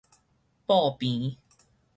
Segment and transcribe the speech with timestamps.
[0.65, 1.37] 布棚